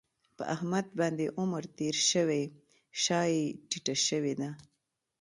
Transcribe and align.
په 0.37 0.43
احمد 0.55 0.85
باندې 0.99 1.25
عمر 1.39 1.63
تېر 1.77 1.95
شوی 2.11 2.43
شا 3.03 3.21
یې 3.33 3.43
ټیټه 3.69 3.95
شوې 4.07 4.33
ده. 4.39 4.49